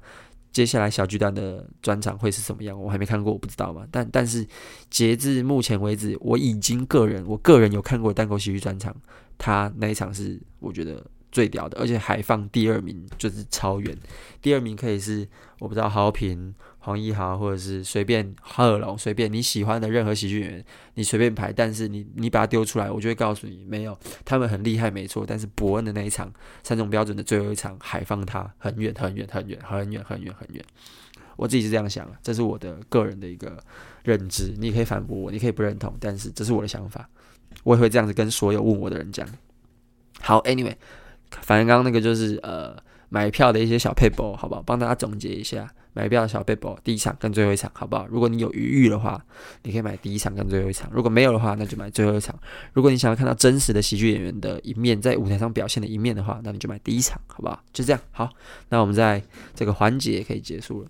[0.56, 2.82] 接下来小巨蛋的专场会是什么样？
[2.82, 3.86] 我还没看过，我不知道嘛。
[3.91, 4.48] 但但是
[4.89, 8.96] 截至目前为止，我已经个人我个人有看过单口喜剧专场，
[9.38, 13.94] 他那一场是我觉得最屌的，而且还放第二名，就是超远。
[14.41, 15.28] 第二名可以是
[15.60, 16.56] 我不知道好评。
[16.86, 21.52] 黄一豪，或者是随便贺龙，随便你喜欢的任何喜剧演员，你随便排。
[21.52, 25.26] 但是你你把它丢出来，我就会告诉你，没有，他们很厉害，没错。
[25.28, 30.63] 但是伯恩的那一场三种标准的最后一场，还放他很远很远很远很远很远很远。
[31.38, 33.58] 我自己是这样想，这是我的个人的一个
[34.04, 34.54] 认知。
[34.56, 37.10] 你可以反驳我，你可以不认同，但是这是我的想法。
[37.63, 39.28] 我也会这样子跟所有问我的人讲。
[40.19, 40.76] 好，Anyway，
[41.41, 42.78] 反正刚刚那个就是呃
[43.15, 44.62] 买票的一些小撇步，好不好？
[44.62, 45.65] 帮大家总结一下。
[45.93, 48.06] 买票的小 paper，第一场跟最后一场，好不好？
[48.08, 49.23] 如果你有余裕的话，
[49.63, 52.38] 你可以买第一场跟最后一场；如果没有的话，那就买最后一场。
[52.73, 57.63] 如果你想要看到真实的喜剧演员的一面，在舞台上表现的一面的话，那你就买第一场，好不好？
[57.71, 58.01] 就这样。
[58.12, 58.30] 好，
[58.67, 59.23] 那我们在
[59.54, 60.89] 这个环节也可以结束了。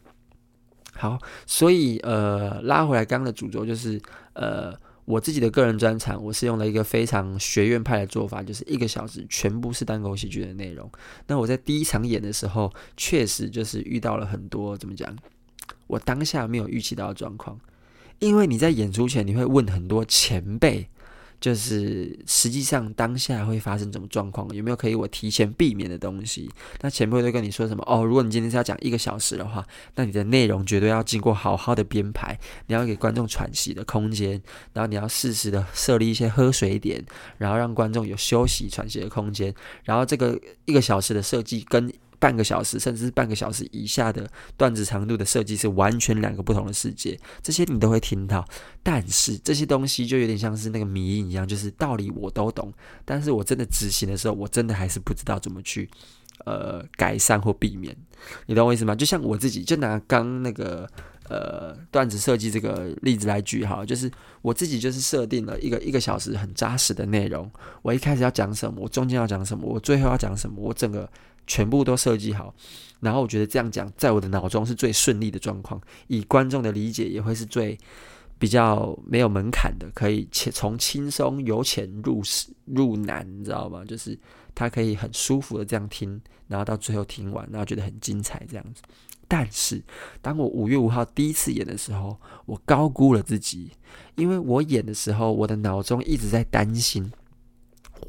[0.93, 4.01] 好，所以呃，拉回来刚刚的主轴就是
[4.33, 4.73] 呃。
[5.05, 10.91] 我自己的个人专场，我是用了一个非常学院派的做法，就是一个小时全部是单口喜剧的内容。
[11.27, 15.15] 那我在第一场演的时候，确实就是遇到了很多怎么讲，
[15.87, 17.59] 我当下没有预期到的状况，
[18.19, 20.89] 因为你在演出前，你会问很多前辈。
[21.45, 24.49] 就是实际上当下会发生什么状况？
[24.51, 26.49] 有没有可以我提前避免的东西？
[26.81, 27.83] 那前辈会跟你说什么？
[27.85, 34.41] 哦，如果你今天是要讲一个小时的话，那你的内容绝对要经过好好的编排，你要给观众喘息的空间，
[34.73, 37.05] 然后你要适时的设立一些喝水点，
[37.37, 39.53] 然后让观众有休息喘息的空间，
[39.83, 41.93] 然后这个一个小时的设计跟。
[42.25, 48.43] 半个小时，甚至是半个小时以下的段子长度的设计是完全两个不同的世界，这些你都会听到。
[48.81, 52.73] 但是这些东西就有点像是那个迷因一样，就是道理我都懂，
[53.05, 55.87] 但是我真的执行的时候，我真的还是不知道怎么去
[56.45, 57.95] 呃改善或避免。
[58.47, 58.95] 你懂我意思吗？
[58.95, 60.89] 就像我自己，就拿刚那个
[61.29, 64.09] 呃段子设计这个例子来举哈，就是
[64.41, 67.47] 我自己就是设定了一个一个小时很扎实的内容，
[67.83, 71.07] 我一开始要讲什么，我中间要讲什么，我最后要讲什么，我整个。
[71.47, 72.53] 全部都设计好，
[72.99, 77.77] 然后我觉得这样讲，在我的脑中是最顺利的状况，以观众的理解也会是最
[78.37, 82.21] 比较没有门槛的，可以从轻松由浅入
[82.65, 83.83] 入难，你知道吗？
[83.85, 84.17] 就是
[84.53, 88.81] 他可以很舒服的这样听，然后到最后听完，然后觉得很精彩这样子。
[89.27, 89.81] 但是，
[90.21, 93.71] 当我五月五号第一次演的时候，我高估了自己，
[94.15, 97.11] 因为我演的时候，我的脑中一直在担心，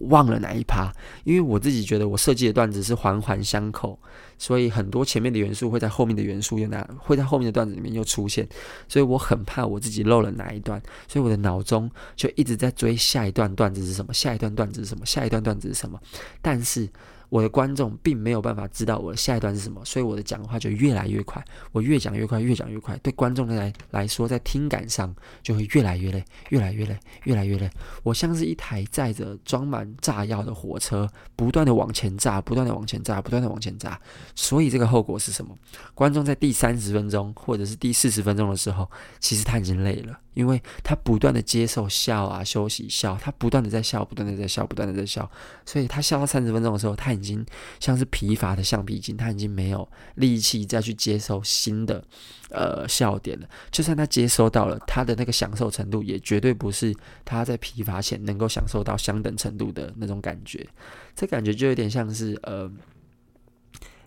[0.01, 0.92] 忘了哪一趴。
[1.25, 3.99] 因为我自己觉得我设计的段子是环环相扣，
[4.38, 8.49] 所以很多前面的元素会在后面的元素又拿会在后面的段子里面又出现，
[8.88, 16.01] 所以我很怕我自己漏了哪一段，所以我的脑中就一直在追下一段段子是什么，下一段段子是什么，下一段段子是什么，
[16.40, 16.88] 但是。
[17.29, 21.45] 我的观众并没有办法知道我的下一段是什么，所以我的讲话就越来越快。
[21.73, 27.69] 我越讲越快，越讲越快，对观众来来说，在听感上就会越来越累，越来越累，越来越累。
[28.03, 34.01] 我像是一台载着装满炸药的火车，不断的往前炸，不断的往前炸，不断的往前炸。
[34.35, 35.57] 所以这个后果是什么？
[35.95, 38.89] 观众在第三十分钟或者是第四十分钟的时候，
[39.21, 40.19] 其实他已经累了。
[40.37, 45.29] 因为他不断的接受笑啊，休息笑，他不断的在笑，不断的在笑，不断的在笑，
[45.64, 47.42] 所以他笑到三十分钟的时候，他已经
[47.81, 52.05] 像是疲乏的橡皮筋，他已经没有力气再去接受新的
[52.51, 53.49] 呃笑点了。
[53.70, 56.94] 就算他接收到了，他的那个享受程度也绝对不是
[57.25, 60.68] 他在疲乏前能够享受到相等程度的那种感觉。
[61.14, 62.70] 这感觉就有点像是呃，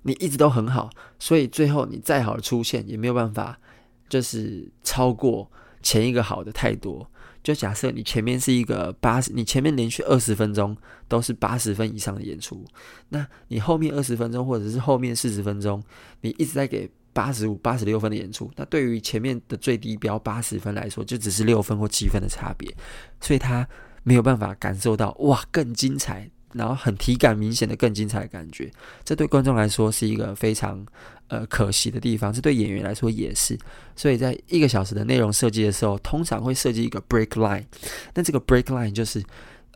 [0.03, 3.59] 你一直都很好，所以最后你再好的出现也没有办法，
[4.07, 5.49] 就是超过。
[5.81, 7.09] 前一个好的太多，
[7.43, 10.75] 就假设你前面是一个八十，你前面连续二十分钟
[11.07, 12.63] 都是八十分以上的演出，
[13.09, 15.81] 那你后面二十分钟或者是后面四十分钟，
[16.21, 22.73] 你一直在给八十五、八十六分的演出，那对于前面的最低标八十分来说，就只是六分或七分的差别，
[23.21, 23.67] 所以他
[24.03, 26.29] 没有办法感受到哇更精彩。
[26.53, 28.71] 然后很体感明显的更精彩的感觉，
[29.03, 30.85] 这对观众来说是一个非常
[31.27, 33.57] 呃可惜的地方，这对演员来说也是。
[33.95, 37.65] 所以在一个小时的内容设计的时候，通常会设计一个 break line。
[38.13, 39.23] 那这个 break line 就是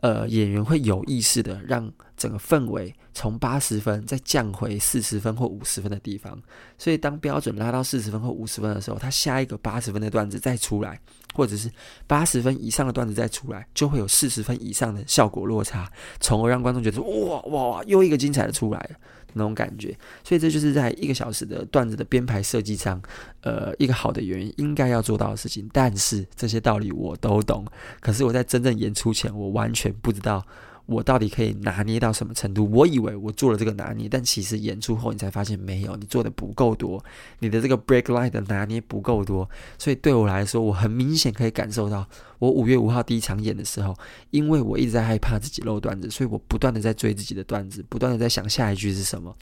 [0.00, 1.92] 呃演员会有意识的让
[2.24, 6.40] 整个氛围从八十分再降回四十分或五十分的地方。
[6.78, 10.98] 所以当标准拉到四十分或五十分的时候，他下一个八十分的段子再出来。
[11.36, 11.68] 或者是
[12.06, 18.90] 八十分以上的段子再出来，就会有四十分以上的效果落差，从而让观众觉得哇哇哇，又一个精彩的出来了
[19.32, 19.92] 那种感觉。
[20.22, 23.02] 所以这就是在一个小时的段子的编排设计上，
[23.40, 25.68] 呃，一个好的演员应该要做到的事情。
[25.72, 27.66] 但是这些道理我都懂，
[27.98, 30.46] 可是我在真正演出前，我完全不知道。
[30.86, 32.70] 我到底可以拿捏到什么程度？
[32.70, 37.02] 我以为我做了这个拿捏，但其实演出后你才发现没有，你做的不够多，
[37.38, 39.48] 你的这个 break line 的拿捏不够多。
[39.78, 42.06] 所以对我来说，我很明显可以感受到，
[42.38, 43.96] 我五月五号第一场演的时候，
[44.30, 49.34] 因为我一直在害怕自己漏段子，所以我不断的在追自己的段子，不断的在想下一句是什么。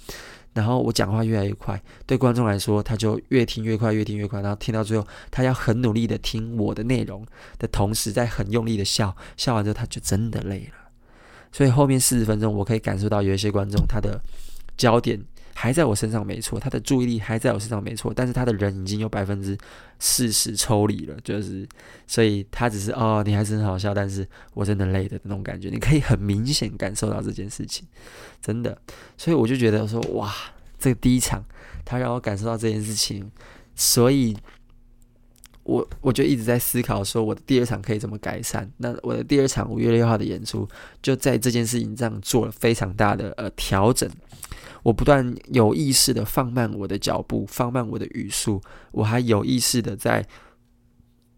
[0.52, 7.26] 然后我讲话越来越快，对观众来说，他就越听越快，越听越快，然后听到最后，他要很努力的听我的内容
[7.59, 10.82] 的同时，在很用力的笑，笑完之后他就真的累了。
[11.53, 14.19] 所以后面四十分钟，我可以感受到有一些观众，他的
[14.77, 15.23] 焦点
[15.55, 19.57] 还在我身上，没错，他的注意力还在我身上，没错，但是他的人已经有百分之
[19.99, 21.69] 四十抽离了，就是，
[22.07, 27.87] 所以他只是哦，你还是很好笑，但是我真的累的那种感觉，你可以很明显感受到这件事情，
[28.41, 28.77] 真的，
[29.19, 30.33] 所以我就觉得说，哇，
[30.79, 31.45] 这个第一场，
[31.85, 33.31] 他让我感受到这件事情，
[33.77, 34.37] 所以。
[35.64, 38.68] 我我就一直在思考说，我的第二场可以怎么改善？
[38.79, 40.68] 那我的第二场五月六号的演出，
[41.01, 44.11] 就在这件事情上做了非常大的呃调整。
[44.83, 48.61] 我不断有意识的放慢我的脚步，放慢我的语速。
[48.90, 50.27] 我还有意识的在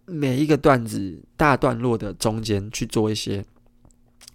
[0.07, 3.45] 每一个段子大段落的中间去做一些，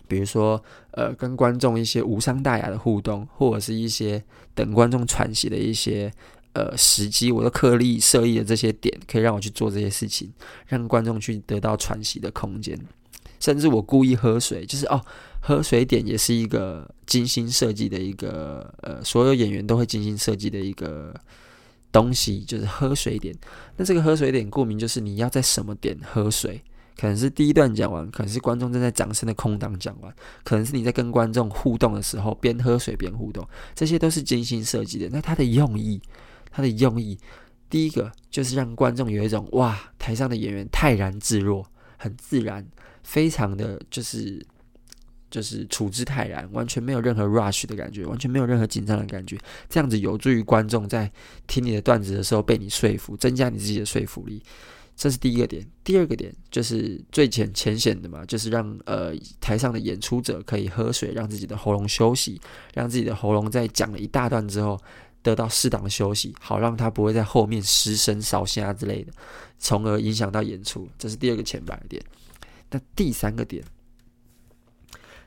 [0.07, 4.23] 比如说呃跟观众一些无伤大雅的互动，或者是一些
[4.53, 6.13] 等观众喘息的一些。
[6.59, 10.29] 呃，时机我都刻意设立的这些点，可以让我去做这些事情，
[10.67, 12.77] 让观众去得到喘息的空间。
[13.39, 15.01] 甚至我故意喝水，就是哦，
[15.39, 21.15] 喝水点也是一个精心设计的一个呃，所有演员都会精心设计的一个
[21.93, 23.33] 东西，就是喝水点。
[23.77, 26.61] 那这个喝水点，顾名就是你要在什么点喝水，
[26.99, 35.07] 可能是第一段讲完，可能是观众正在掌声的空档讲完，可能是你在跟观众互动的时候边喝水边互动，这些都是精心设计的。
[35.09, 36.01] 那它的用意。
[36.51, 37.17] 他的用意，
[37.69, 41.65] 第一个就是让观众有一种哇，台上的演员泰然自若，
[41.97, 42.65] 很自然，
[43.03, 44.45] 非常的就是
[45.29, 49.37] 就是处之泰然，完全没有任何 rush 的感觉，完全没有任何紧张的感觉。
[49.69, 51.11] 这样子有助于观众在
[51.45, 54.41] 听你的段子的时候被你说服，增加你自己的说服力。
[54.95, 62.37] 这是第一个点，第二个点就是最浅浅显的嘛，就是让呃台上的演出者可以喝水，让自己的喉咙休息，
[62.73, 64.77] 让自己的喉咙在讲了一大段之后
[65.21, 69.11] 得到适当的休息，好让他不会在后面失声烧声之类的，
[69.57, 70.87] 从而影响到演出。
[70.97, 72.01] 这是第二个前白点。
[72.71, 73.63] 那第三个点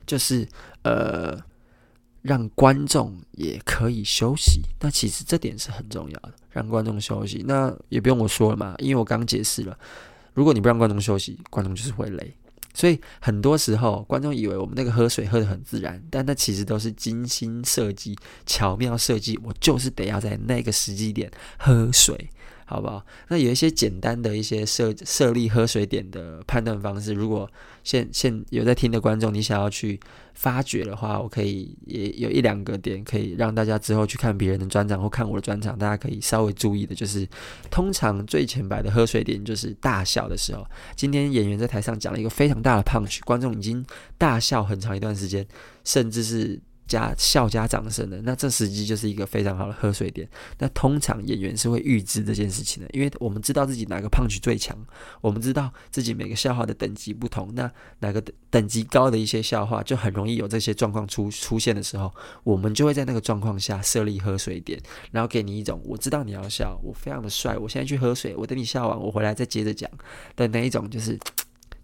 [0.07, 0.47] 就是
[0.83, 1.37] 呃
[2.21, 6.33] 让观众也可以休息，那其实这点是很重要的。
[6.49, 9.77] 让观众休息，那也不用我说了嘛，因为我刚解释了，
[10.33, 12.33] 如果你不让观众休息，观众就是会累。
[12.73, 19.39] 所以很多时候，观众以为我们那个喝水喝得很自然，但那其实都是精心设计、巧妙设计。
[19.43, 22.29] 我就是得要在那个时机点喝水。
[22.65, 23.05] 好不好？
[23.27, 27.49] 那有一些简单的一些设设立喝水点的判断方式，如果
[27.83, 29.99] 现现有在听的观众，你想要去
[30.33, 37.27] 发掘的话，我可以也有一两个点可以让大家之后去看别人的专场或看我的专场，大家可以稍微注意的，就是
[37.69, 40.65] 通常最前排的喝水点就是大笑的时候。
[40.95, 43.85] 今天演员在台上讲了一个非常大的 punch，观众已经
[44.17, 45.45] 大笑很长一段时间，
[45.83, 46.59] 甚至是。
[46.87, 50.27] 加笑加掌声的，那这时机就是一个非常好的喝水点。
[50.59, 54.77] 那通常演员是会预知这件事情的，因为我们知道自己哪个 punch 最强，
[55.21, 57.51] 我们知道自己每个笑话的等级不同。
[57.55, 62.13] 那哪个等级高的一些笑话，就很容易有这些状况出出现的时候，
[62.43, 64.79] 我们就会在那个状况下设立喝水点，
[65.11, 69.89] 然后给你一种我知道你要笑，我非常的帅，我现在去喝水，我等你笑完，我回来再接着讲
[70.35, 71.17] 的那一种，就是。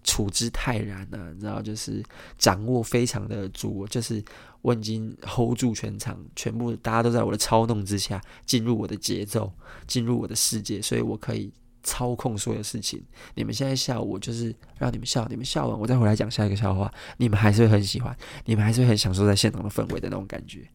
[0.02, 2.02] 处之泰然呢，你知道，就是
[2.38, 4.24] 掌握非常的足，就是
[4.62, 9.52] 我已经 hold 住全场，全部大家都在我的操弄之下进入我的节奏，
[9.88, 11.52] 进入我的世界，所以我可以
[11.84, 13.02] 操控所有事情。
[13.36, 20.68] 你们现在笑，我就是让你们笑，你们笑完，我再回来讲下一个笑话，你们还是会很喜欢，你们还是会很享受在现场的氛围的那种感觉。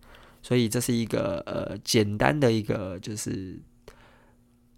[0.42, 3.58] 所以这是一个呃简单的一个就是。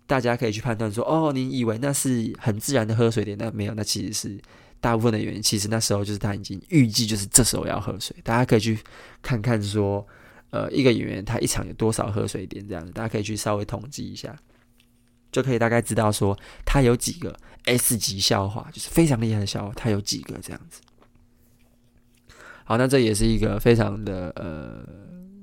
[0.09, 4.41] 大家可以去判断说，哦，你以为那是很自然的喝水点，那没有，那其实是
[4.81, 5.43] 大部分的原因。
[5.43, 8.17] 其实那时候就是他已经预计就是这时候要喝水。
[8.23, 8.79] 大家可以去
[9.23, 10.07] 看看说，
[10.51, 14.37] 呃，一个演员他一场有多少喝水点这样子，大家可以去稍微统计一下，
[15.33, 20.81] 就可以大概知道说他有几个 S 级笑话，就是非常厉害的笑话，他有几个这样子。
[22.65, 24.87] 好，那这也是一个非常的呃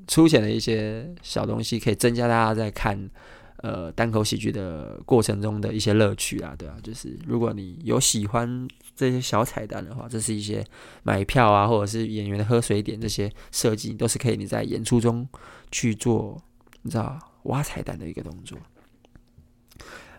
[0.07, 3.09] 粗浅的一些小东西，可以增加大家在看。
[3.57, 10.63] 呃，单口喜剧的过程中的一些乐趣啊，对啊，就是如果你有喜欢这些小彩蛋的话，这是一些
[11.03, 15.27] 买票啊，或者是演员的喝水点这些设计，都是可以你在演出中
[15.71, 16.41] 去做，
[16.81, 18.57] 你知道挖彩蛋的一个动作。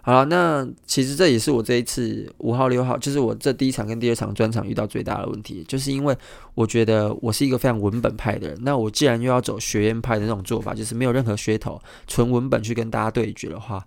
[0.06, 6.14] 好了，那其实这也是我这一次五号六号，就是我这第一场跟第二场专场遇到最大的问题，就是因为
[6.52, 13.82] 我觉得我是一个非常文本派的人，那我既然又要走学院派的那种做法，就是没有任何噱头，纯文本去跟大家对决的话，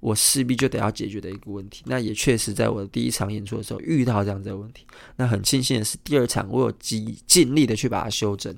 [0.00, 1.82] 我势必就得要解决的一个问题。
[1.86, 4.86] 那也确实在我的第一场演出的时候遇到这样子的问题。
[5.16, 8.54] 那很庆幸的是，第二场我有尽尽力的去把它修正，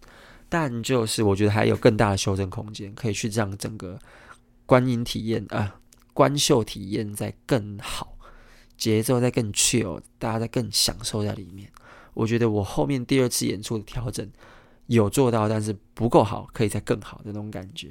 [0.49, 3.99] 但就是我觉得还有更大的修正空间，可以去让整个
[4.67, 5.77] 观影体验啊。
[6.15, 8.19] 观秀体验在更好，
[8.77, 11.71] 节奏在更 chill，大家在更享受在里面。
[12.13, 14.31] 我觉得我后面第二次演出的调整
[14.89, 17.89] 有做到，但是不够好，可以再更好的那种感觉。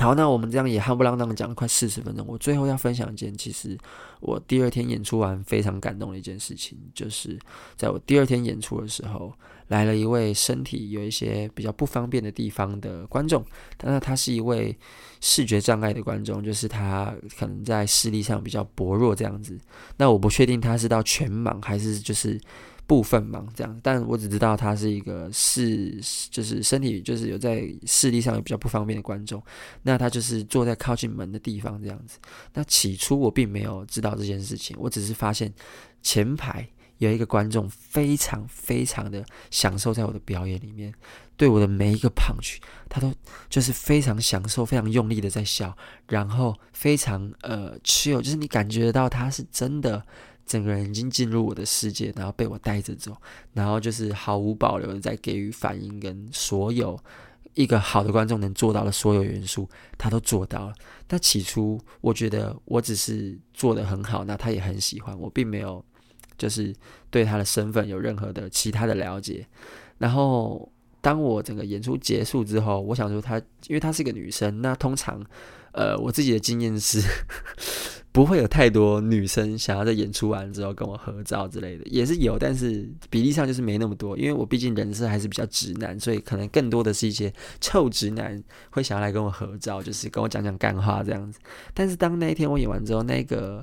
[0.00, 2.26] 好，那我们这样也夯不啷当讲了快四十分钟。
[2.26, 3.76] 我最后要分享一件，其实
[4.20, 7.38] 我第二天演出完非常感动的一件事情，就是
[7.76, 9.30] 在我第二天演出的时候，
[9.68, 13.44] 来了一位身体有一些比较不方便的地方的观众，
[13.76, 14.74] 但是他是一位
[15.20, 19.58] 视觉障碍的观众，就是他可能在视力上比较薄弱这样子。
[19.98, 22.40] 那我不确定他是到全盲还是就是。
[22.90, 25.96] 部分嘛，这样，但我只知道他是一个视，
[26.28, 29.40] 就是身体就是有在视力上有比较不方便的观众，
[29.82, 32.18] 那他就是坐在靠近门的地方这样子。
[32.52, 35.54] 那起初我并没有知道这件事情，我只是发现
[36.02, 36.68] 前排
[36.98, 40.92] 有一个观众非常非常的享受在我的表演里面，
[41.36, 42.56] 对我的每一个 punch，
[42.88, 43.14] 他都
[43.48, 45.76] 就是非常享受、非常用力的在笑，
[46.08, 50.04] 然后非常呃 chill，就是你感觉到他是真的。
[50.50, 53.16] 整个人已经进入我的世界，然后被我带着走，
[53.52, 56.98] 然后就是毫无保留的在给予反应，跟所有
[57.54, 60.74] 一个好的观众能做到的所有元素，他都做到了。
[61.06, 65.84] 但起初我觉得我只是做得很好，那他也很喜欢，我并没有
[66.36, 66.74] 就是
[67.10, 69.46] 对他的身份有任何的其他的了解。
[69.98, 70.68] 然后
[71.00, 73.38] 当我整个演出结束之后，我想说他，
[73.68, 75.24] 因为她是一个女生，那通常
[75.70, 77.00] 呃我自己的经验是。
[78.12, 84.18] 不会有太多女生想要在演出完之后跟我合照之类的，也是有，但是比例上就是没那么多。
[84.18, 91.38] 因为我毕竟人设还是比较直男，所以可能更多的是一些臭直男会想要来跟我合照，就是跟我讲讲干话这样子。
[91.72, 93.62] 但是当那一天我演完之后，那个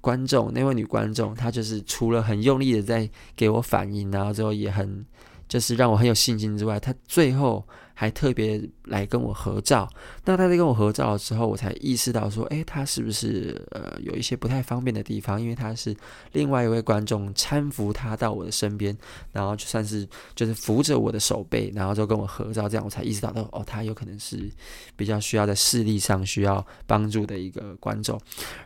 [0.00, 5.04] 观众，那位女观众，她就是除了很用力的在给我反应，然后之后也很
[5.52, 7.62] 就是让我很有信心之外，他最后。
[7.94, 9.88] 还特别来跟我合照，
[10.24, 15.40] 那他在跟我合照的时候，我才意识到说，诶，他是不是呃有一些不太方便的地方？
[15.40, 15.94] 因为他是
[16.32, 18.96] 另外一位观众搀扶他到我的身边，
[19.30, 24.50] 然后就算是就是扶着我的手背，然后就跟我合照，这样我才意识到到哦，他有可能是
[24.96, 28.18] 比较需要在视力上需要帮助的一个观众。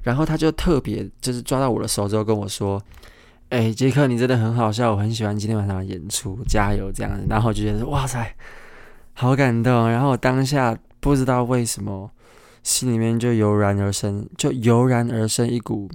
[0.02, 2.80] 然后他就特别就是抓到我的手之后跟我说，
[3.50, 7.24] 诶，杰克，你真的很好笑，我很喜欢今天晚上的演出，加油这样子。
[7.28, 8.34] 然后就觉得哇塞。
[9.12, 12.10] 好感动，然后我当下不知道为什么，
[12.62, 15.88] 心里面就油然而生，就油然而生一股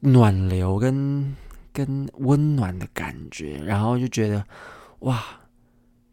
[0.00, 1.34] 暖流跟
[1.72, 4.44] 跟温暖的感觉，然后就觉得
[5.00, 5.20] 哇，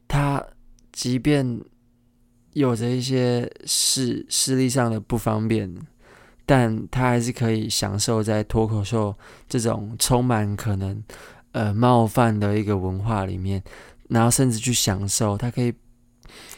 [0.07, 0.43] 他
[0.91, 1.61] 即便
[2.53, 5.71] 有着一些视视力上的不方便，
[6.47, 9.15] 但他还是可以享受在脱口秀
[9.47, 11.03] 这种充满可能
[11.51, 13.61] 呃冒犯的一个文化里面。
[14.09, 15.73] 然后甚至去享受，他可以，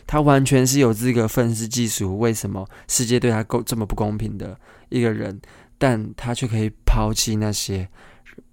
[0.05, 2.19] 他完全是有资格愤世嫉俗。
[2.19, 4.55] 为什么世界对他够这么不公平的
[4.89, 5.41] 一个人，
[5.79, 7.89] 但他却可以抛弃那些，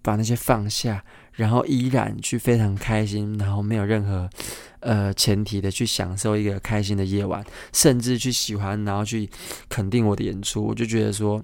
[0.00, 1.04] 把那些放下，
[1.36, 4.28] 然后依然去非常开心，然后没有任何
[4.80, 9.30] 呃前提的去享受一个开心的夜晚，甚至去喜欢，然后去
[9.68, 10.64] 肯定我的演出。
[10.64, 11.40] 我就觉得说，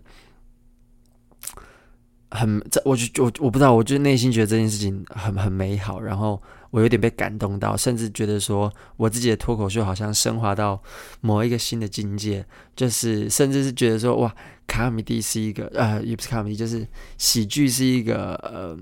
[2.30, 6.42] 很这，我就我我不知道，我就内心觉得这件事情很很美好，然后。
[6.72, 10.82] 我有点被感动到，甚至觉得说我自己的脱口秀好像升华到
[11.20, 12.42] 某一个新的境界，
[12.74, 14.34] 就是甚至是觉得说哇，
[14.66, 16.88] 卡米蒂是一个呃，也不是卡米蒂，就是
[17.18, 18.74] 喜剧是一个呃，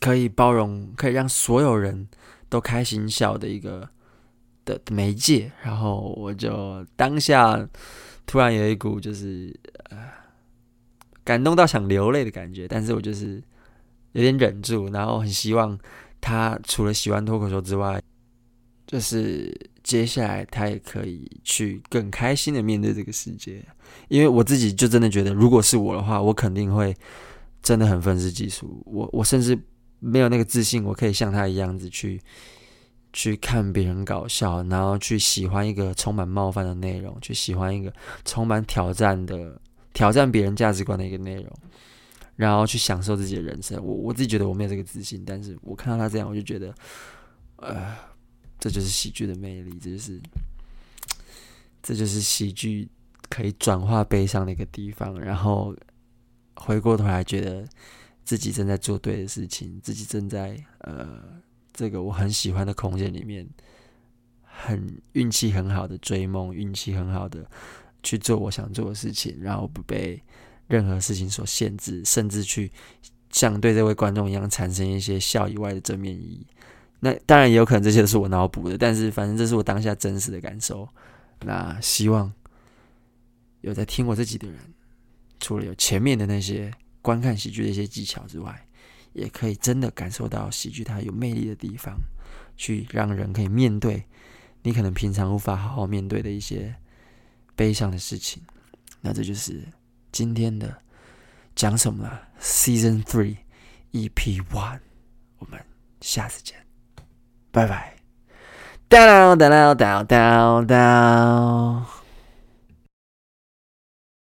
[0.00, 2.08] 可以包容、可以让所有人
[2.48, 3.88] 都开心笑的一个
[4.64, 5.50] 的媒介。
[5.62, 7.68] 然后我就当下
[8.26, 9.54] 突然有一股就是
[9.90, 9.98] 呃，
[11.22, 13.42] 感动到想流泪的感觉，但是我就是
[14.12, 15.78] 有点忍住，然后很希望。
[16.26, 18.00] 他除了喜欢脱口秀之外，
[18.86, 23.62] 就是接下来他也可以去更开心的面对这个世界。
[24.08, 26.96] 因为我自己就真的觉得，如果是我的话，我肯定会
[27.62, 28.82] 真的很愤世嫉俗。
[28.86, 29.54] 我我甚至
[30.04, 32.20] 没有那个自信，我可以像他一样子去
[33.12, 37.92] 去看别人搞笑，然后去喜欢一个充满冒犯的内容，去喜欢一个
[38.24, 39.60] 充满挑战的
[39.92, 41.50] 挑战别人价值观的一个内容。
[42.36, 46.74] 然后去享受自己的人生，我我自己觉得我没有这个自信，但是我看到他这样，我就觉得，
[47.58, 47.94] 呃，
[48.58, 50.20] 这就是喜剧的魅力，这就是，
[51.80, 52.88] 这就是喜剧
[53.28, 55.16] 可以转化悲伤的一个地方。
[55.20, 55.72] 然后
[56.56, 57.64] 回过头来，觉得
[58.24, 61.22] 自己正在做对的事情，自己正在呃
[61.72, 63.46] 这个我很喜欢的空间里面，
[64.42, 67.44] 很运气很好的追梦，运气很好的
[68.02, 70.22] 去做我想做的事情，然后不被。
[70.66, 72.72] 任何事情所限制，甚至去
[73.28, 76.46] 像对这位观众一样产生一些笑以外的正面意义。
[77.00, 80.88] 那当然也有可能这些都是我脑补的，但是反正这是我当下真实的感受。
[81.40, 82.32] 那希望
[83.60, 84.58] 有在听我这集的人，
[85.38, 86.72] 除了有前面的那些
[87.04, 88.66] 观看喜剧的一些技巧之外，
[89.12, 92.00] 也可以真的感受到喜剧它有魅力的地方，
[92.56, 94.02] 去让人可以面对
[94.62, 96.74] 你可能平常无法好好面对的一些
[97.54, 98.42] 悲伤的事情。
[99.02, 99.62] 那这就是。
[100.14, 100.72] 今天的
[101.56, 102.08] 讲什么
[102.40, 103.38] ？Season Three
[103.90, 104.78] EP One，
[105.40, 105.60] 我们
[106.00, 106.56] 下次见，
[107.50, 107.96] 拜拜。
[108.88, 111.93] Down down down down down。